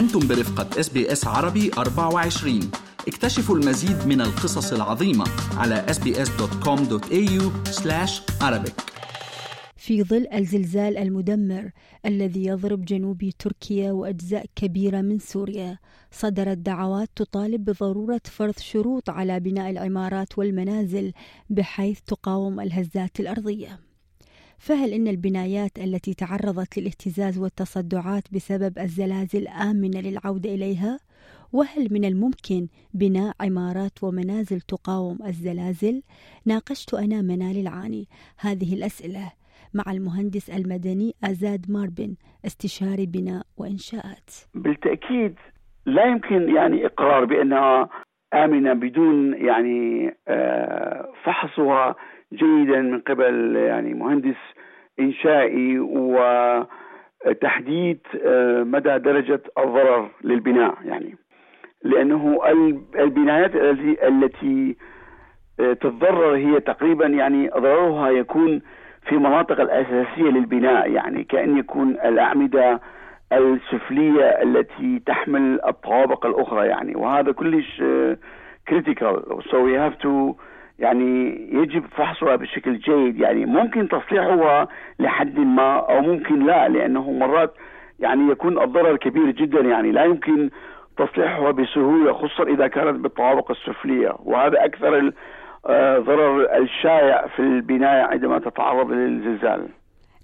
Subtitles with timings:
[0.00, 2.70] أنتم برفقة SBS عربي 24
[3.08, 5.24] اكتشفوا المزيد من القصص العظيمة
[5.56, 7.42] على sbs.com.au
[8.42, 8.72] Arabic.
[9.76, 11.70] في ظل الزلزال المدمر
[12.06, 15.78] الذي يضرب جنوب تركيا وأجزاء كبيرة من سوريا
[16.10, 21.12] صدرت دعوات تطالب بضرورة فرض شروط على بناء العمارات والمنازل
[21.50, 23.89] بحيث تقاوم الهزات الأرضية.
[24.60, 30.98] فهل إن البنايات التي تعرضت للاهتزاز والتصدعات بسبب الزلازل آمنة للعودة إليها؟
[31.52, 36.02] وهل من الممكن بناء عمارات ومنازل تقاوم الزلازل؟
[36.46, 38.04] ناقشت أنا منال العاني
[38.40, 39.32] هذه الأسئلة
[39.74, 42.14] مع المهندس المدني أزاد ماربن
[42.46, 44.30] استشاري بناء وإنشاءات.
[44.54, 45.34] بالتأكيد
[45.86, 47.88] لا يمكن يعني إقرار بأنها
[48.34, 51.96] آمنة بدون يعني آه، فحصها
[52.32, 54.36] جيدا من قبل يعني مهندس
[55.00, 55.78] إنشائي
[57.26, 61.16] وتحديد آه، مدى درجة الضرر للبناء يعني.
[61.84, 62.40] لأنه
[62.98, 63.56] البنايات
[64.02, 64.76] التي
[65.60, 68.62] آه، تتضرر هي تقريبا يعني ضررها يكون
[69.08, 72.80] في مناطق الأساسية للبناء يعني كأن يكون الأعمدة
[73.32, 76.96] السفلية التي تحمل الطوابق الأخرى يعني.
[76.96, 77.82] وهذا كلش
[78.68, 80.34] critical so we have to
[80.80, 83.20] يعني يجب فحصها بشكل جيد.
[83.20, 87.54] يعني ممكن تصليحها لحد ما أو ممكن لا لأنه مرات
[88.00, 89.60] يعني يكون الضرر كبير جدا.
[89.60, 90.50] يعني لا يمكن
[90.96, 94.14] تصليحها بسهولة خصوصا إذا كانت بالطوابق السفلية.
[94.24, 95.12] وهذا أكثر
[95.66, 99.68] آه، ضرر الشائع في البناية عندما تتعرض للزلزال.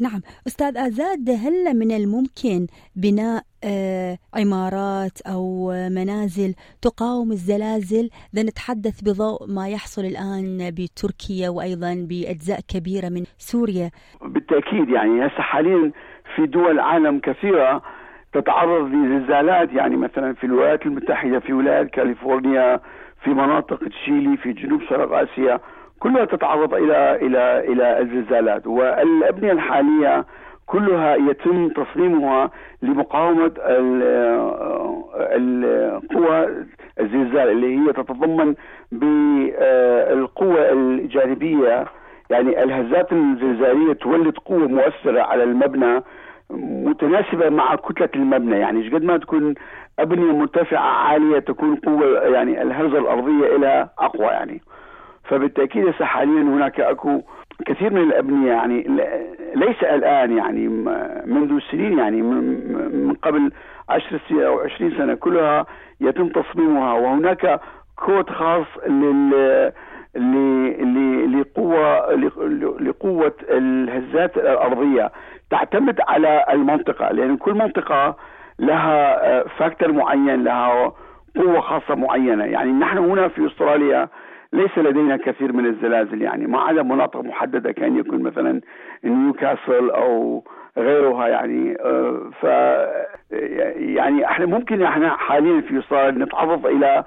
[0.00, 0.20] نعم.
[0.46, 2.66] أستاذ آزاد هل من الممكن
[2.96, 11.94] بناء آه، عمارات أو منازل تقاوم الزلازل؟ إذا نتحدث بضوء ما يحصل الآن بتركيا وأيضا
[12.08, 13.90] بأجزاء كبيرة من سوريا.
[14.22, 15.92] بالتأكيد يعني هسه حاليا
[16.34, 17.82] في دول عالم كثيرة
[18.32, 22.80] تتعرض لزلزالات يعني مثلا في الولايات المتحدة في ولاية كاليفورنيا
[23.24, 25.60] في مناطق تشيلي في جنوب شرق آسيا.
[26.00, 30.24] كلها تتعرض إلى إلى إلى الزلزالات والأبنية الحالية
[30.66, 32.50] كلها يتم تصميمها
[32.82, 33.52] لمقاومة
[35.32, 36.48] القوى
[37.00, 38.54] الزلزال اللي هي تتضمن
[38.92, 41.86] بالقوه الجانبية
[42.30, 46.02] يعني الهزات الزلزالية تولد قوة مؤثرة على المبنى
[46.50, 48.58] متناسبة مع كتلة المبنى.
[48.58, 49.54] يعني قد ما تكون
[49.98, 54.60] أبنية مرتفعة عالية تكون قوة يعني الهزة الأرضية إلى أقوى يعني.
[55.28, 57.22] فبالتأكيد هسه حاليا هناك أكو
[57.66, 58.82] كثير من الأبنية يعني
[59.54, 60.68] ليس الآن يعني
[61.26, 63.52] منذ سنين يعني من قبل
[63.88, 65.66] عشر سنين أو عشرين سنة كلها
[66.00, 67.60] يتم تصميمها وهناك
[67.96, 69.72] كود خاص لل
[71.40, 72.14] لقوة
[72.80, 75.10] لقوة الهزات الأرضية
[75.50, 78.16] تعتمد على المنطقة لأن كل منطقة
[78.58, 80.92] لها factor معين لها
[81.36, 82.44] قوة خاصة معينة.
[82.44, 84.08] يعني نحن هنا في أستراليا
[84.52, 88.60] ليس لدينا كثير من الزلازل يعني ما عدا مناطق محددة كان يكون مثلا
[89.04, 90.44] نيوكاسل أو
[90.78, 91.74] غيرها يعني
[92.40, 92.44] ف
[93.76, 97.04] يعني إحنا ممكن إحنا حاليا في استراليا نتعرض إلى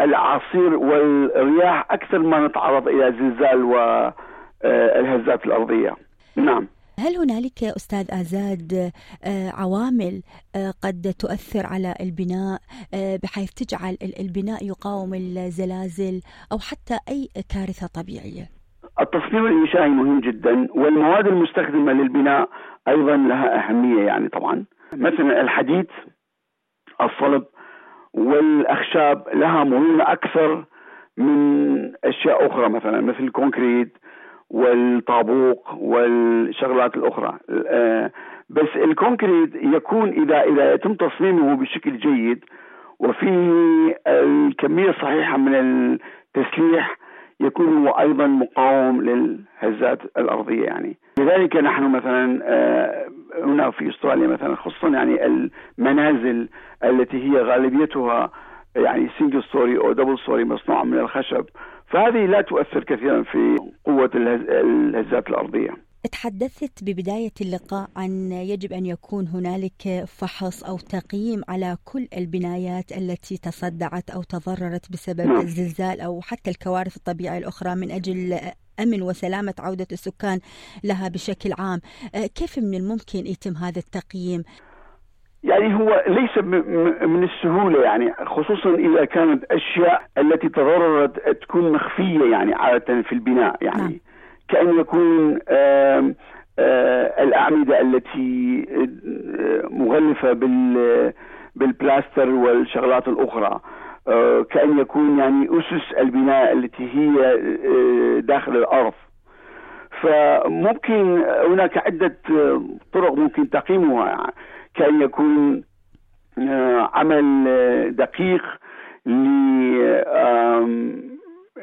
[0.00, 5.96] الأعاصير والرياح أكثر ما نتعرض إلى زلزال والهزات الأرضية.
[6.36, 6.66] نعم.
[6.98, 8.72] هل هنالك أستاذ آزاد
[9.24, 10.22] آه، عوامل
[10.56, 12.58] آه، قد تؤثر على البناء
[12.94, 16.20] آه، بحيث تجعل البناء يقاوم الزلازل
[16.52, 18.46] أو حتى أي كارثة طبيعية؟
[19.00, 22.48] التصميم الإنشائي مهم جدا والمواد المستخدمة للبناء
[22.88, 25.86] أيضا لها أهمية يعني طبعا مثلا الحديد
[27.00, 27.44] الصلب
[28.14, 30.64] والأخشاب لها مرونه أكثر
[31.16, 31.36] من
[32.04, 33.96] أشياء أخرى مثلا مثل ال concrete
[34.50, 37.38] والطابوق والشغلات الأخرى.
[37.50, 38.10] آه،
[38.50, 42.44] بس ال concrete يكون إذا إذا يتم تصميمه بشكل جيد
[42.98, 43.52] وفيه
[44.06, 46.98] الكمية الصحيحة من التسليح
[47.40, 50.96] يكون هو أيضا مقاوم للهزات الأرضية يعني.
[51.18, 53.08] لذلك نحن مثلا آه،
[53.44, 55.26] هنا في أستراليا مثلا خصوصا يعني
[55.78, 56.48] المنازل
[56.84, 58.30] التي هي غالبيتها
[58.76, 61.44] يعني single story أو double story مصنوعة من الخشب
[61.86, 63.56] فهذه لا تؤثر كثيرا في
[63.98, 65.88] قوة الهزات الأرضية.
[66.12, 73.36] تحدثت ببداية اللقاء عن يجب أن يكون هنالك فحص أو تقييم على كل البنايات التي
[73.36, 75.40] تصدعت أو تضررت بسبب نعم.
[75.40, 78.40] الزلزال أو حتى الكوارث الطبيعية الأخرى من أجل
[78.80, 80.40] أمن وسلامة عودة السكان
[80.84, 81.80] لها بشكل عام.
[82.34, 84.42] كيف من الممكن يتم هذا التقييم؟
[85.44, 86.38] يعني هو ليس
[87.02, 93.56] من السهولة يعني خصوصا إذا كانت أشياء التي تضررت تكون مخفية يعني عادة في البناء
[93.60, 93.82] يعني.
[93.82, 93.98] نعم.
[94.48, 96.14] كأن يكون آآ
[96.58, 98.66] آآ الأعمدة التي
[99.70, 101.12] مغلفة بال
[101.56, 103.60] بالبلاستر والشغلات الأخرى.
[104.08, 108.92] آه، كأن يكون يعني أسس البناء التي هي آه، داخل الأرض.
[110.02, 112.16] فممكن هناك عدة
[112.92, 114.26] طرق ممكن تقييمها.
[114.78, 115.62] كان يكون
[116.94, 117.44] عمل
[117.96, 118.44] دقيق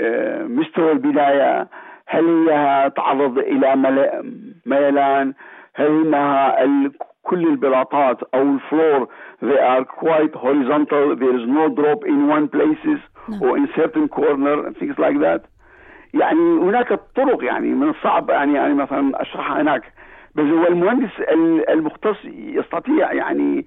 [0.00, 1.68] لمستوى البدايه
[2.06, 3.76] هل هي تعرض إلى
[4.66, 5.34] ميلان؟
[5.74, 6.56] هل إنها
[7.22, 9.08] كل البلاطات أو الفلور
[9.42, 11.16] they are quite horizontal.
[11.16, 13.00] There is no drop in one places
[13.42, 15.40] or in certain corner and things like that.
[16.14, 19.82] يعني هناك طرق يعني من الصعب يعني يعني مثلا أشرحها هناك.
[20.34, 21.10] بس هو المهندس
[21.68, 23.66] المختص يستطيع يعني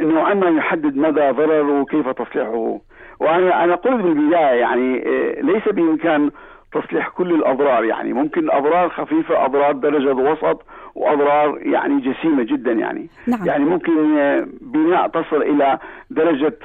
[0.00, 2.78] نوعا ما يحدد مدى ضرره وكيف تصليحه.
[3.20, 4.98] وأنا أنا قلت بالبدايه يعني
[5.42, 6.30] ليس بإمكان
[6.72, 8.12] تصليح كل الأضرار يعني.
[8.12, 10.62] ممكن أضرار خفيفة أضرار درجة وسط
[10.94, 13.08] وأضرار يعني جسيمة جدا يعني.
[13.26, 13.46] نعم.
[13.46, 13.94] يعني ممكن
[14.60, 15.78] بناء تصل إلى
[16.10, 16.58] درجة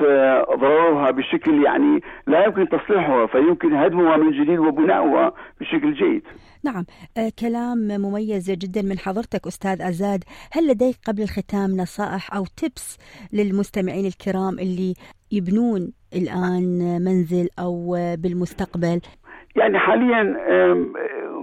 [0.55, 6.23] ضررها بشكل يعني لا يمكن تصليحها فيمكن هدمها من جديد وبناؤها بشكل جيد.
[6.63, 6.85] نعم.
[7.17, 10.23] آه كلام مميز جدا من حضرتك أستاذ أزاد.
[10.53, 12.97] هل لديك قبل الختام نصائح أو تبس
[13.33, 14.93] للمستمعين الكرام اللي
[15.31, 19.01] يبنون الآن منزل أو بالمستقبل؟
[19.55, 20.21] يعني حاليا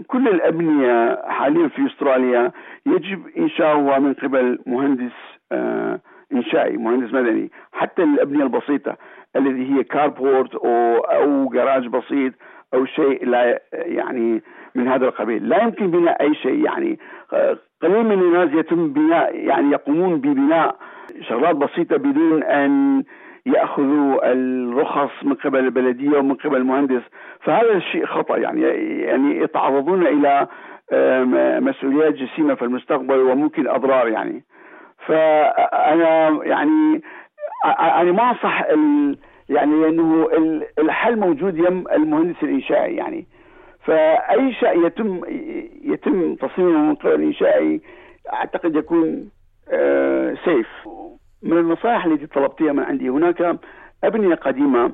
[0.06, 2.52] كل الأبنية حاليا في أستراليا
[2.86, 5.12] يجب إنشاؤها من قبل مهندس
[5.52, 6.00] آه،
[6.32, 8.96] إنشائي مهندس مدني حتى الأبنية البسيطة
[9.36, 12.32] الذي هي كاربورت أو أو جراج بسيط
[12.74, 14.42] أو شيء لا يعني
[14.74, 15.48] من هذا القبيل.
[15.48, 16.98] لا يمكن بناء أي شيء يعني
[17.32, 20.76] آه، قليل من الناس يتم بناء يعني يقومون ببناء
[21.28, 23.02] شغلات بسيطة بدون أن
[23.46, 27.02] يأخذوا الرخص من قبل البلدية ومن قبل المهندس.
[27.40, 28.62] فهذا الشيء خطأ يعني
[29.00, 30.46] يعني يتعرضون إلى
[31.60, 34.44] مسؤوليات جسيمة في المستقبل وممكن أضرار يعني.
[35.06, 37.02] فأنا يعني
[37.80, 38.64] أنا ما أنصح
[39.48, 40.28] يعني إنه
[40.78, 43.26] الحل موجود يم المهندس الإنشائي يعني.
[43.88, 45.20] فأي شيء يتم
[45.82, 47.80] يتم تصميمه من قبل الانشائي
[48.32, 49.28] أعتقد يكون
[50.44, 53.58] سيف آه، من النصائح التي طلبتها من عندي هناك
[54.04, 54.92] أبنية قديمة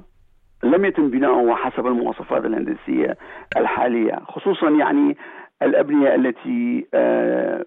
[0.63, 3.17] لم يتم بناؤها حسب المواصفات الهندسية
[3.57, 5.17] الحالية خصوصا يعني
[5.63, 7.65] الأبنية التي آه،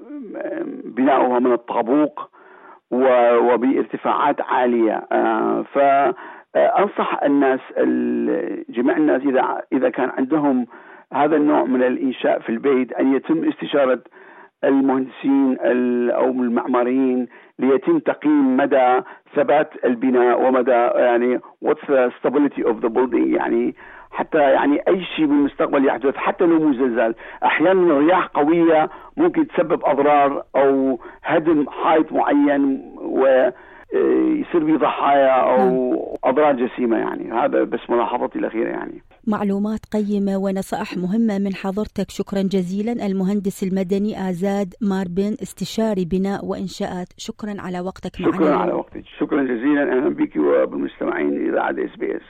[0.86, 2.30] بناؤها من الطابوق
[2.92, 5.08] وبارتفاعات عالية.
[5.12, 7.60] آه، فأنصح الناس
[8.70, 10.68] جميع الناس إذا إذا كان عندهم
[11.14, 14.00] هذا النوع من الإنشاء في البيت أن يتم استشارة
[14.64, 15.58] المهندسين
[16.12, 17.28] أو المعماريين
[17.60, 19.02] ليتم تقييم مدى
[19.36, 23.76] ثبات البناء ومدى يعني what's the stability of the building يعني
[24.12, 27.16] حتى يعني أي شيء بالمستقبل يحدث حتى لو مو زلزال.
[27.44, 33.50] أحيانا الرياح قوية ممكن تسبب أضرار أو هدم حائط معين و
[34.34, 36.00] يصير به ضحايا أو نعم.
[36.24, 37.32] أضرار جسيمة يعني.
[37.32, 39.02] هذا بس ملاحظتي الأخيرة يعني.
[39.28, 42.12] معلومات قيمة ونصائح مهمة من حضرتك.
[42.12, 43.06] شكرا جزيلا.
[43.06, 47.08] المهندس المدني آزاد ماربن استشاري بناء وإنشاءات.
[47.18, 48.34] شكرا على وقتك معنا.
[48.38, 49.04] شكرا على وقتك.
[49.20, 49.82] شكرا جزيلا.
[49.82, 52.22] أهلا بك وبالمستمعين إذاعة إس بي إس.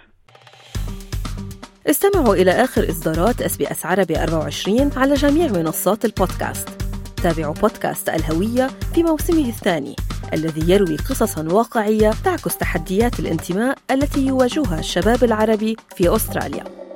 [1.88, 6.70] استمعوا إلى آخر إصدارات إس بي إس عربي 24 على جميع منصات البودكاست.
[7.24, 9.96] تابعوا بودكاست الهوية في موسمه الثاني
[10.34, 16.87] الذي يروي قصصا واقعية تعكس تحديات الانتماء التي يواجهها الشباب العربي في أستراليا.